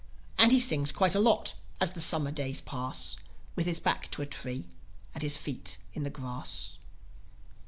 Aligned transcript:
And 0.35 0.51
he 0.51 0.59
sings 0.59 0.91
quite 0.91 1.13
a 1.13 1.19
lot, 1.19 1.53
as 1.79 1.91
the 1.91 2.01
Summer 2.01 2.31
days 2.31 2.59
pass, 2.59 3.17
With 3.55 3.67
his 3.67 3.79
back 3.79 4.09
to 4.09 4.23
a 4.23 4.25
tree 4.25 4.65
and 5.13 5.21
his 5.21 5.37
feet 5.37 5.77
in 5.93 6.01
the 6.01 6.09
grass. 6.09 6.79